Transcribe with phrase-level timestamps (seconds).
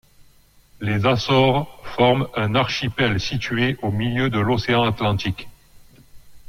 [0.79, 5.47] Les Açores forment un archipel situé au milieu de l'océan Atlantique.